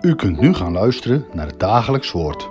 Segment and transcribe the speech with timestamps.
[0.00, 2.50] U kunt nu gaan luisteren naar het dagelijks woord.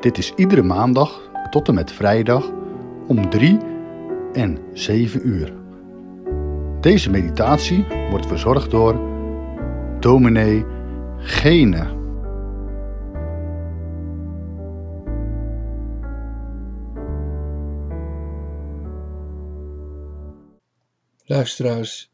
[0.00, 2.50] Dit is iedere maandag tot en met vrijdag
[3.06, 3.58] om 3
[4.32, 5.52] en 7 uur.
[6.80, 9.00] Deze meditatie wordt verzorgd door
[9.98, 10.64] dominee
[11.16, 11.98] Gene.
[21.24, 22.10] Luisteraars,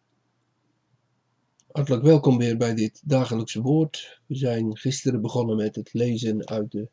[1.77, 4.21] hartelijk welkom weer bij dit dagelijkse woord.
[4.27, 6.89] We zijn gisteren begonnen met het lezen uit de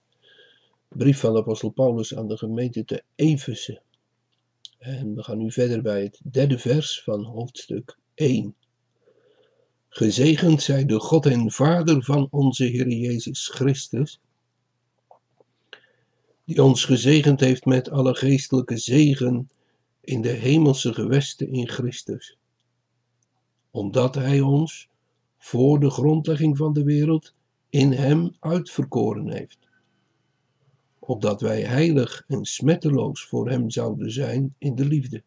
[0.88, 3.82] brief van de apostel Paulus aan de gemeente te Efeze.
[4.80, 8.56] En we gaan nu verder bij het derde vers van hoofdstuk 1.
[9.90, 14.20] Gezegend zij de God en Vader van onze Heer Jezus Christus,
[16.46, 19.50] die ons gezegend heeft met alle geestelijke zegen
[20.02, 22.38] in de hemelse gewesten in Christus.
[23.74, 24.90] Omdat Hij ons
[25.38, 27.34] voor de grondlegging van de wereld
[27.70, 29.58] in Hem uitverkoren heeft.
[31.00, 35.24] Opdat wij heilig en smetteloos voor Hem zouden zijn in de liefde.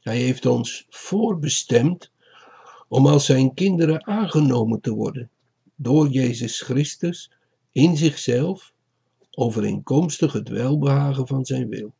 [0.00, 2.10] Hij heeft ons voorbestemd
[2.88, 5.30] om als Zijn kinderen aangenomen te worden
[5.74, 7.30] door Jezus Christus
[7.72, 8.72] in zichzelf
[9.30, 11.94] overeenkomstig het welbehagen van Zijn wil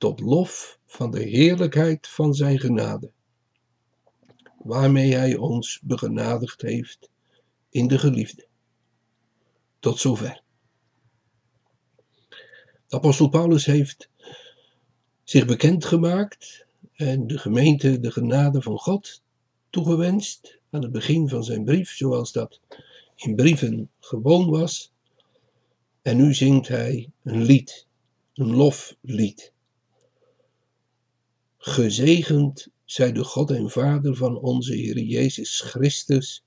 [0.00, 3.10] tot lof van de heerlijkheid van zijn genade,
[4.62, 7.10] waarmee hij ons begenadigd heeft
[7.68, 8.46] in de geliefde.
[9.78, 10.42] Tot zover.
[12.86, 14.08] De apostel Paulus heeft
[15.24, 19.22] zich bekendgemaakt en de gemeente de genade van God
[19.70, 22.60] toegewenst aan het begin van zijn brief, zoals dat
[23.14, 24.92] in brieven gewoon was.
[26.02, 27.86] En nu zingt hij een lied,
[28.34, 29.52] een loflied.
[31.56, 36.44] Gezegend zij de God en Vader van onze Heer Jezus Christus,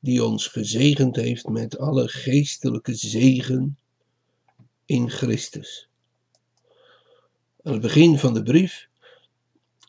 [0.00, 3.78] die ons gezegend heeft met alle geestelijke zegen
[4.84, 5.88] in Christus.
[7.62, 8.88] Aan het begin van de brief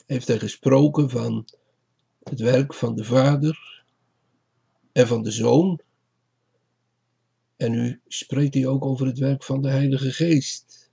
[0.06, 1.47] heeft hij gesproken van
[2.23, 3.84] het werk van de Vader
[4.91, 5.79] en van de Zoon.
[7.56, 10.90] En nu spreekt hij ook over het werk van de Heilige Geest.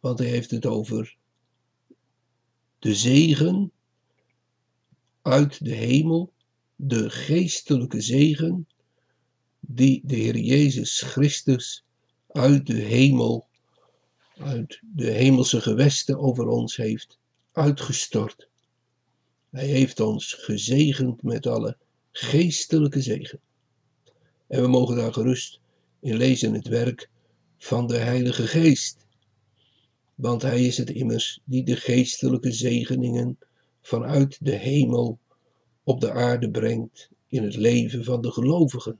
[0.00, 1.16] Want hij heeft het over
[2.84, 3.72] de zegen
[5.22, 6.32] uit de hemel,
[6.76, 8.68] de geestelijke zegen
[9.60, 11.84] die de Heer Jezus Christus
[12.28, 13.46] uit de hemel,
[14.36, 17.18] uit de hemelse gewesten over ons heeft
[17.52, 18.48] uitgestort.
[19.50, 21.76] Hij heeft ons gezegend met alle
[22.10, 23.40] geestelijke zegen.
[24.46, 25.60] En we mogen daar gerust
[26.00, 27.10] in lezen het werk
[27.58, 29.03] van de Heilige Geest
[30.14, 33.38] want hij is het immers die de geestelijke zegeningen
[33.80, 35.18] vanuit de hemel
[35.82, 38.98] op de aarde brengt in het leven van de gelovigen.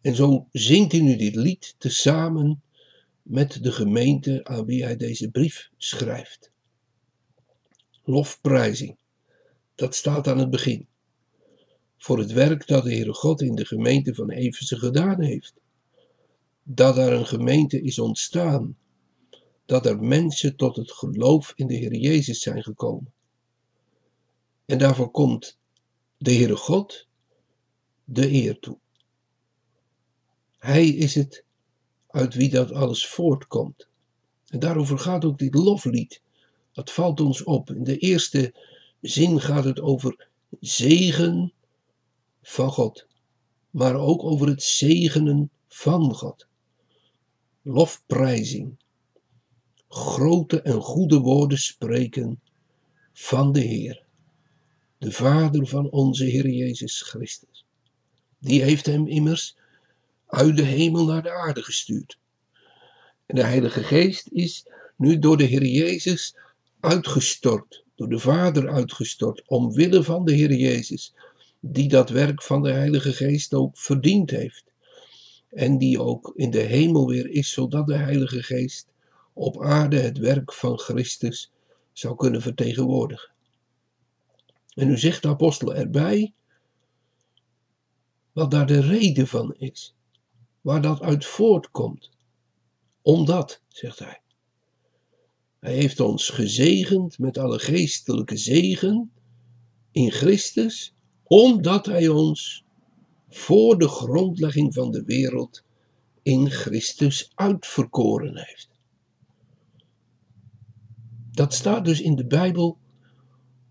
[0.00, 2.62] En zo zingt hij nu dit lied tezamen
[3.22, 6.50] met de gemeente aan wie hij deze brief schrijft.
[8.04, 8.96] Lofprijzing,
[9.74, 10.86] dat staat aan het begin.
[11.96, 15.54] Voor het werk dat de Heere God in de gemeente van Efeze gedaan heeft.
[16.62, 18.76] Dat daar een gemeente is ontstaan
[19.66, 23.12] dat er mensen tot het geloof in de Heer Jezus zijn gekomen.
[24.64, 25.58] En daarvoor komt
[26.18, 27.06] de Heere God
[28.04, 28.78] de eer toe.
[30.58, 31.44] Hij is het
[32.06, 33.88] uit wie dat alles voortkomt.
[34.46, 36.20] En daarover gaat ook dit loflied.
[36.72, 37.70] Dat valt ons op.
[37.70, 38.54] In de eerste
[39.00, 40.28] zin gaat het over
[40.60, 41.52] zegen
[42.42, 43.06] van God,
[43.70, 46.46] maar ook over het zegenen van God.
[47.62, 48.76] Lofprijzing
[49.88, 52.40] grote en goede woorden spreken
[53.12, 54.04] van de Heer,
[54.98, 57.64] de Vader van onze Heer Jezus Christus.
[58.38, 59.56] Die heeft hem immers
[60.26, 62.18] uit de hemel naar de aarde gestuurd.
[63.26, 64.66] En de Heilige Geest is
[64.96, 66.36] nu door de Heer Jezus
[66.80, 71.14] uitgestort, door de Vader uitgestort, omwille van de Heer Jezus,
[71.60, 74.64] die dat werk van de Heilige Geest ook verdiend heeft.
[75.50, 78.86] En die ook in de hemel weer is, zodat de Heilige Geest
[79.38, 81.52] op aarde het werk van Christus
[81.92, 83.30] zou kunnen vertegenwoordigen.
[84.74, 86.34] En nu zegt de apostel erbij
[88.32, 89.94] wat daar de reden van is,
[90.60, 92.10] waar dat uit voortkomt.
[93.02, 94.20] Omdat, zegt hij.
[95.60, 99.12] Hij heeft ons gezegend met alle geestelijke zegen
[99.90, 102.64] in Christus, omdat hij ons
[103.28, 105.62] voor de grondlegging van de wereld
[106.22, 108.75] in Christus uitverkoren heeft.
[111.36, 112.78] Dat staat dus in de Bijbel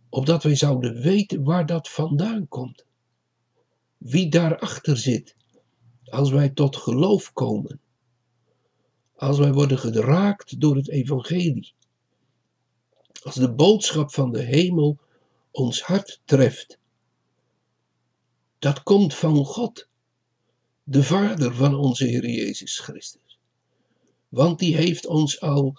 [0.10, 2.86] opdat wij zouden weten waar dat vandaan komt.
[3.98, 5.36] Wie daarachter zit,
[6.04, 7.80] als wij tot geloof komen.
[9.16, 11.74] Als wij worden geraakt door het evangelie.
[13.24, 15.00] Als de boodschap van de hemel
[15.52, 16.80] ons hart treft.
[18.60, 19.88] Dat komt van God,
[20.84, 23.40] de Vader van onze Heer Jezus Christus.
[24.30, 25.78] Want die heeft ons al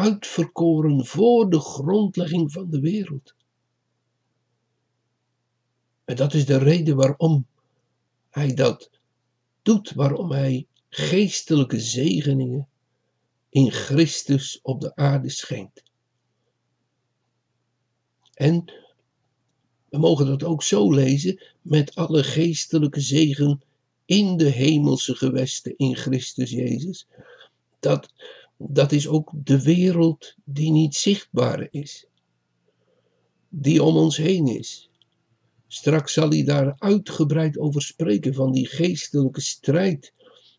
[0.00, 3.34] uitverkoren voor de grondlegging van de wereld.
[6.04, 7.46] En dat is de reden waarom
[8.30, 8.90] hij dat
[9.62, 12.68] doet, waarom hij geestelijke zegeningen
[13.48, 15.82] in Christus op de aarde schenkt.
[18.34, 18.64] En
[19.88, 23.62] we mogen dat ook zo lezen met alle geestelijke zegen
[24.04, 27.06] in de hemelse gewesten in Christus Jezus.
[27.80, 28.12] Dat,
[28.68, 32.06] dat is ook de wereld die niet zichtbaar is,
[33.48, 34.90] die om ons heen is.
[35.66, 40.12] Straks zal hij daar uitgebreid over spreken van die geestelijke strijd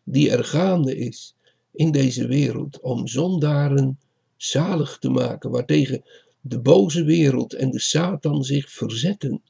[0.04, 1.34] die er gaande is
[1.72, 3.98] in deze wereld om zondaren
[4.36, 6.02] zalig te maken, waartegen
[6.40, 9.42] de boze wereld en de Satan zich verzetten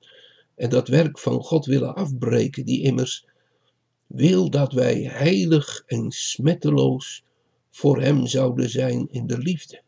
[0.55, 3.27] en dat werk van God willen afbreken, die immers
[4.07, 7.25] wil dat wij heilig en smetteloos
[7.73, 9.83] voor Hem zouden zijn in de liefde.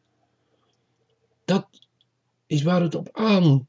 [1.45, 1.69] Dat
[2.47, 3.69] is waar het op aan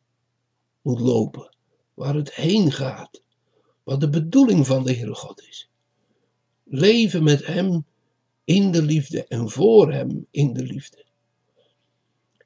[0.81, 1.56] moet lopen,
[1.94, 3.21] waar het heen gaat,
[3.83, 5.69] wat de bedoeling van de Heere God is.
[6.63, 7.85] Leven met Hem
[8.44, 11.06] in de liefde en voor Hem in de liefde.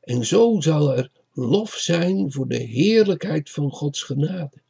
[0.01, 4.61] En zo zal er lof zijn voor de heerlijkheid van Gods genade.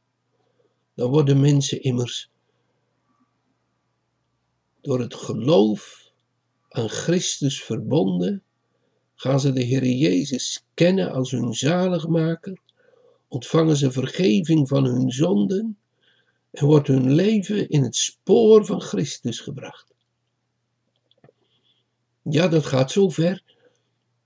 [0.93, 2.29] Dan worden mensen immers
[4.81, 6.08] door het geloof
[6.69, 8.43] aan Christus verbonden,
[9.15, 12.59] gaan ze de Heer Jezus kennen als hun zaligmaker,
[13.27, 15.77] ontvangen ze vergeving van hun zonden
[16.51, 19.93] en wordt hun leven in het spoor van Christus gebracht.
[22.21, 23.43] Ja, dat gaat zo ver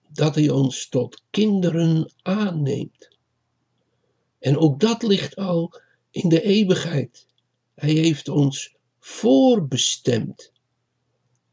[0.10, 3.18] dat hij ons tot kinderen aanneemt.
[4.40, 5.74] En ook dat ligt al
[6.12, 7.28] in de eeuwigheid.
[7.76, 10.53] Hij heeft ons voorbestemd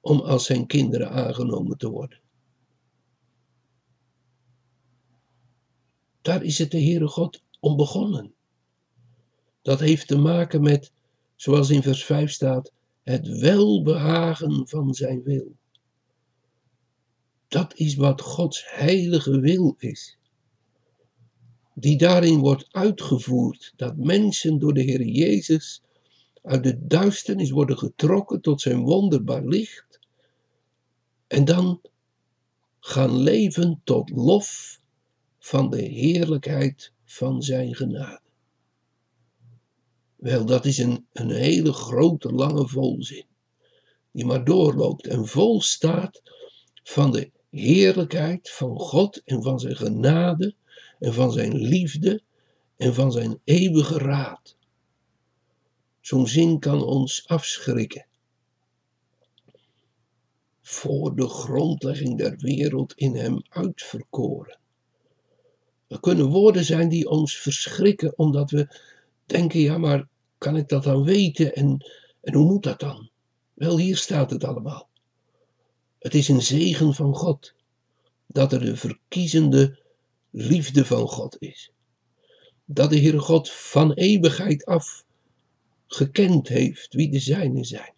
[0.01, 2.19] om als zijn kinderen aangenomen te worden.
[6.23, 8.35] Daar is het de Heere God om begonnen.
[9.63, 10.93] Dat heeft te maken met,
[11.37, 15.57] zoals in vers 5 staat, het welbehagen van zijn wil.
[17.49, 20.19] Dat is wat Gods heilige wil is.
[21.75, 25.83] Die daarin wordt uitgevoerd dat mensen door de Heer Jezus
[26.43, 29.90] uit de duisternis worden getrokken tot zijn wonderbaar licht
[31.31, 31.81] en dan
[32.81, 34.81] gaan leven tot lof
[35.39, 38.21] van de heerlijkheid van zijn genade.
[40.17, 43.27] Wel, dat is een, een hele grote, lange volzin,
[44.11, 46.23] die maar doorloopt en vol staat
[46.83, 50.55] van de heerlijkheid van God en van zijn genade
[50.99, 52.23] en van zijn liefde
[52.77, 54.57] en van zijn eeuwige raad.
[56.01, 58.07] Zo'n zin kan ons afschrikken.
[60.71, 64.59] Voor de grondlegging der wereld in hem uitverkoren.
[65.89, 68.77] Er kunnen woorden zijn die ons verschrikken, omdat we
[69.27, 71.87] denken: ja, maar kan ik dat dan weten en,
[72.21, 73.11] en hoe moet dat dan?
[73.55, 74.89] Wel, hier staat het allemaal.
[75.99, 77.55] Het is een zegen van God
[78.27, 79.79] dat er de verkiezende
[80.31, 81.73] liefde van God is.
[82.65, 85.05] Dat de Heere God van eeuwigheid af
[85.87, 87.93] gekend heeft wie de zijnen zijn.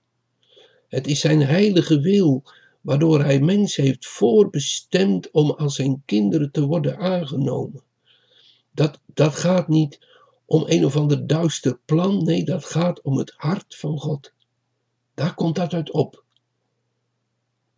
[0.88, 2.44] Het is zijn heilige wil
[2.82, 7.82] waardoor hij mensen heeft voorbestemd om als zijn kinderen te worden aangenomen.
[8.70, 10.06] Dat, dat gaat niet
[10.44, 14.32] om een of ander duister plan, nee, dat gaat om het hart van God.
[15.14, 16.24] Daar komt dat uit op.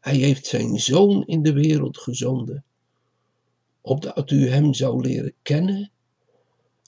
[0.00, 2.64] Hij heeft zijn zoon in de wereld gezonden,
[3.80, 5.90] opdat u hem zou leren kennen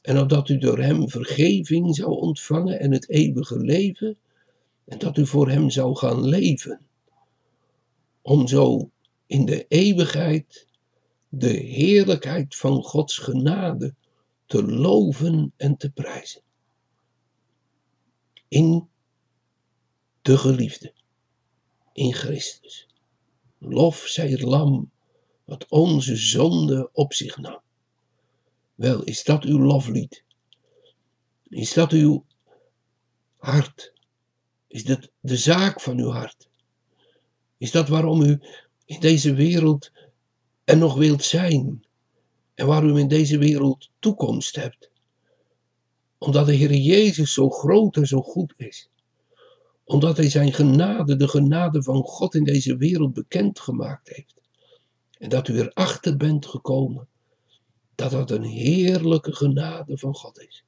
[0.03, 4.17] en opdat u door hem vergeving zou ontvangen en het eeuwige leven
[4.85, 6.81] en dat u voor hem zou gaan leven,
[8.27, 8.91] om zo
[9.27, 10.67] in de eeuwigheid
[11.29, 13.95] de heerlijkheid van Gods genade
[14.47, 16.43] te loven en te prijzen.
[18.49, 18.89] In
[20.23, 20.95] de geliefde,
[21.93, 22.89] in Christus.
[23.59, 24.91] Lof zij het lam,
[25.45, 27.61] wat onze zonde op zich nam.
[28.75, 30.25] Wel, is dat uw loflied?
[31.49, 32.27] Is dat uw
[33.37, 33.93] hart?
[34.67, 36.49] Is dat de zaak van uw hart?
[37.59, 38.41] Is dat waarom u
[38.85, 39.91] in deze wereld
[40.65, 41.87] er nog wilt zijn?
[42.57, 44.91] en waar u in deze wereld toekomst hebt.
[46.19, 48.91] Omdat de Heer Jezus zo groot en zo goed is.
[49.85, 54.35] Omdat Hij zijn genade, de genade van God in deze wereld bekendgemaakt heeft.
[55.19, 57.09] En dat u erachter bent gekomen
[57.95, 60.65] dat dat een heerlijke genade van God is.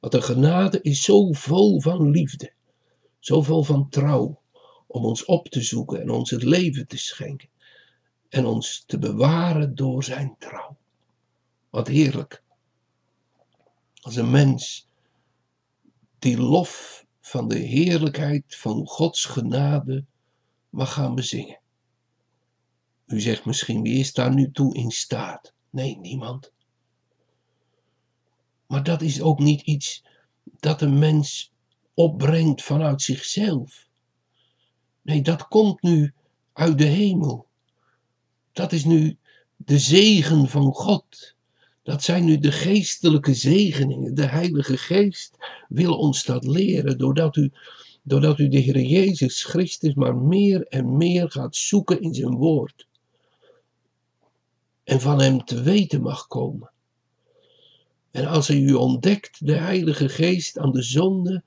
[0.00, 2.52] Want de genade is zo vol van liefde,
[3.18, 4.39] zo vol van trouw,
[4.90, 7.48] om ons op te zoeken en ons het leven te schenken
[8.28, 10.76] en ons te bewaren door zijn trouw.
[11.70, 12.42] Wat heerlijk.
[14.00, 14.88] Als een mens
[16.18, 20.04] die lof van de heerlijkheid van Gods genade
[20.70, 21.60] mag gaan bezingen.
[23.06, 25.52] U zegt misschien, wie is daar nu toe in staat?
[25.70, 26.52] Nee, niemand.
[28.66, 30.04] Maar dat is ook niet iets
[30.44, 31.52] dat een mens
[31.94, 33.88] opbrengt vanuit zichzelf.
[35.02, 36.12] Nee, dat komt nu
[36.52, 37.46] uit de hemel.
[38.52, 39.16] Dat is nu
[39.56, 41.34] de zegen van God.
[41.82, 44.14] Dat zijn nu de geestelijke zegeningen.
[44.14, 45.36] De Heilige Geest
[45.68, 47.52] wil ons dat leren, doordat u,
[48.02, 52.86] doordat u de Heer Jezus Christus maar meer en meer gaat zoeken in zijn woord.
[54.84, 56.70] En van Hem te weten mag komen.
[58.10, 61.42] En als u ontdekt, de Heilige Geest aan de zonde,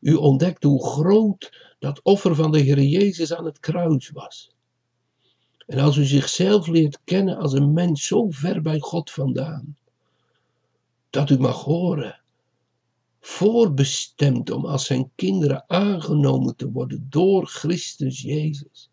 [0.00, 4.50] u ontdekt hoe groot dat offer van de Heer Jezus aan het kruis was.
[5.66, 9.76] En als u zichzelf leert kennen als een mens zo ver bij God vandaan,
[11.10, 12.20] dat u mag horen,
[13.20, 18.90] voorbestemd om als zijn kinderen aangenomen te worden door Christus Jezus.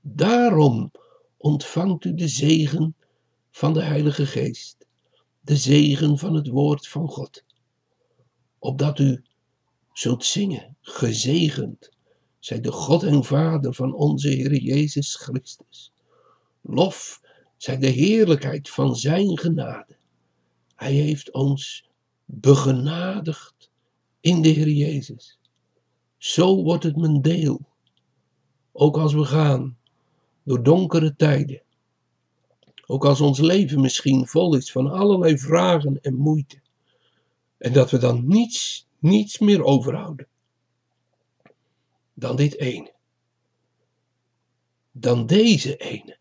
[0.00, 0.90] Daarom
[1.36, 2.94] ontvangt u de zegen
[3.50, 4.86] van de Heilige Geest,
[5.40, 7.44] de zegen van het woord van God,
[8.58, 9.24] opdat u
[10.00, 11.90] zult zingen, gezegend,
[12.38, 15.92] zij de God en Vader van onze Heer Jezus Christus.
[16.60, 17.20] Lof
[17.56, 19.96] zij de heerlijkheid van Zijn genade.
[20.74, 21.88] Hij heeft ons
[22.24, 23.70] begenadigd
[24.20, 25.38] in de Heer Jezus.
[26.16, 27.60] Zo wordt het mijn deel,
[28.72, 29.76] ook als we gaan
[30.42, 31.62] door donkere tijden.
[32.86, 36.60] Ook als ons leven misschien vol is van allerlei vragen en moeite.
[37.58, 40.28] En dat we dan niets, niets meer overhouden
[42.14, 42.94] dan dit ene.
[44.92, 46.18] Dan deze ene.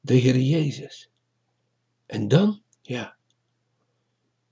[0.00, 1.10] De Heer Jezus.
[2.06, 3.16] En dan, ja,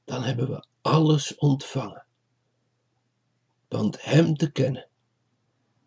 [0.05, 2.07] dan hebben we alles ontvangen.
[3.69, 4.89] Want Hem te kennen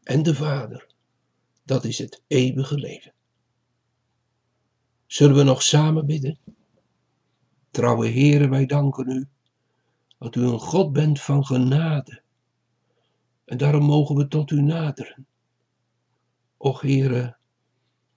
[0.03, 0.87] en de Vader,
[1.63, 3.13] dat is het eeuwige leven.
[5.05, 6.39] Zullen we nog samen bidden?
[7.71, 9.27] Trouwe Heere, wij danken U
[10.19, 12.21] dat U een God bent van genade
[13.49, 15.25] en daarom mogen we tot u naderen.
[16.57, 17.37] Och Heere,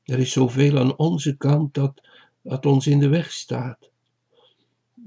[0.02, 2.02] er is zoveel aan onze kant dat,
[2.42, 3.90] dat ons in de weg staat.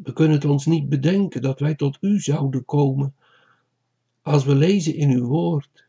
[0.04, 3.16] We kunnen het ons niet bedenken dat wij tot u zouden komen
[4.22, 5.86] als we lezen in uw woord,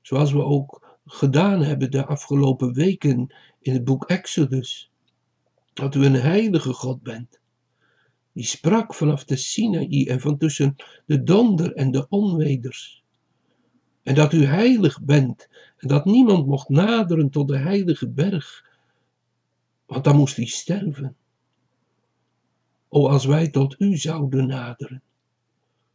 [0.00, 4.90] zoals we ook gedaan hebben de afgelopen weken in het boek Exodus,
[5.72, 7.40] dat u een heilige God bent,
[8.32, 13.02] die sprak vanaf de Sinaï en van tussen de donder en de onweders
[14.02, 18.70] en dat u heilig bent en dat niemand mocht naderen tot de heilige berg,
[19.86, 21.16] want dan moest hij sterven.
[22.88, 25.02] O, als wij tot u zouden naderen.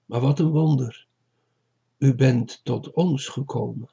[0.05, 1.07] Maar wat een wonder.
[1.97, 3.89] U bent tot ons gekomen.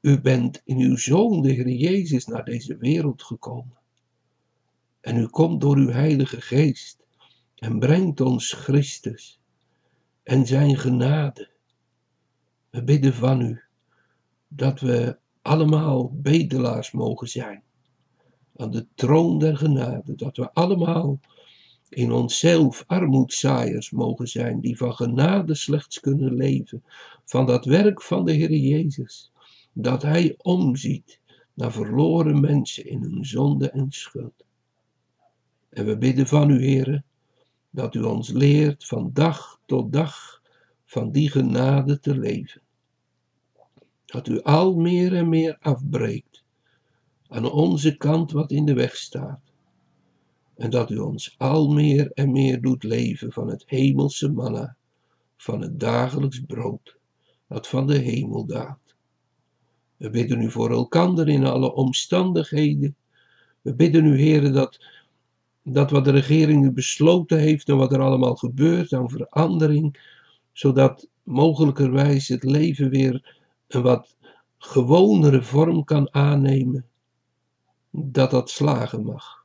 [0.00, 3.76] U bent in uw Zoon, de Heer Jezus, naar deze wereld gekomen.
[5.06, 7.06] En u komt door uw Heilige Geest
[7.54, 9.40] en brengt ons Christus
[10.22, 11.48] en zijn genade
[12.70, 13.60] we bidden van u
[14.48, 17.62] dat we allemaal bedelaars mogen zijn
[18.56, 21.20] aan de troon der genade, dat we allemaal
[21.88, 26.84] in onszelf armoedzaaiers mogen zijn, die van genade slechts kunnen leven,
[27.24, 29.32] van dat werk van de Heer Jezus,
[29.72, 31.20] dat Hij omziet
[31.54, 34.45] naar verloren mensen in hun zonde en schuld.
[35.76, 37.02] En we bidden van u, Heer,
[37.70, 40.42] dat u ons leert van dag tot dag
[40.84, 42.60] van die genade te leven
[44.06, 46.44] dat u al meer en meer afbreekt
[47.28, 49.40] aan onze kant wat in de weg staat.
[50.54, 54.76] En dat u ons al meer en meer doet leven van het hemelse manna,
[55.36, 56.96] van het dagelijks brood,
[57.48, 58.94] dat van de hemel daalt.
[59.96, 62.96] We bidden u voor elkander in alle omstandigheden.
[63.62, 64.84] We bidden u, heren, dat,
[65.68, 70.14] dat wat de regering nu besloten heeft en wat er allemaal gebeurt aan verandering,
[70.52, 73.36] zodat mogelijkerwijs het leven weer
[73.68, 74.16] een wat
[74.58, 76.86] gewonere vorm kan aannemen,
[77.90, 79.44] dat dat slagen mag.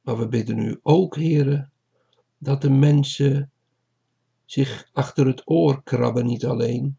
[0.00, 1.70] Maar we bidden u ook, heren,
[2.38, 3.50] dat de mensen
[4.44, 6.96] zich achter het oor krabben niet alleen,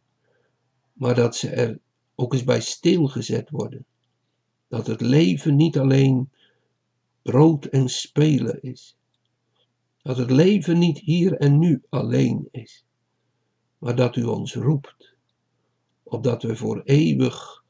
[0.93, 1.79] maar dat ze er
[2.15, 3.85] ook eens bij stilgezet worden.
[4.67, 6.29] Dat het leven niet alleen
[7.27, 8.97] brood en spelen is.
[10.01, 12.85] Dat het leven niet hier en nu alleen is,
[13.77, 15.15] maar dat u ons roept,
[16.03, 17.63] opdat we voor eeuwig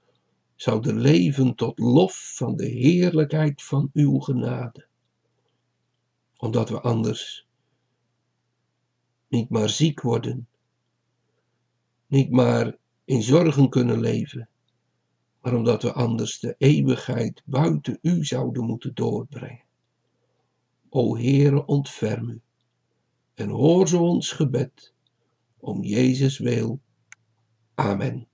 [0.55, 4.87] zouden leven tot lof van de heerlijkheid van uw genade.
[6.37, 7.47] Omdat we anders
[9.27, 10.47] niet maar ziek worden,
[12.07, 14.49] niet maar in zorgen kunnen leven,
[15.47, 19.63] maar omdat we anders de eeuwigheid buiten u zouden moeten doorbrengen.
[20.89, 22.41] O Heere, ontferm u
[23.33, 24.93] en hoor zo ons gebed,
[25.57, 26.81] om Jezus wil.
[27.75, 28.27] Amen.